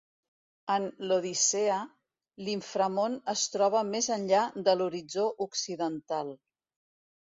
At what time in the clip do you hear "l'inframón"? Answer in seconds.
2.47-3.21